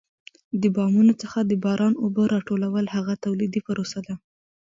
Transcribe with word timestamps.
د 0.61 0.63
بامونو 0.75 1.13
څخه 1.21 1.39
د 1.43 1.51
باران 1.63 1.93
اوبه 2.03 2.23
را 2.33 2.39
ټولول 2.47 2.85
هغه 2.95 3.13
تولیدي 3.25 3.61
پروسه 3.67 3.99
ده. 4.07 4.13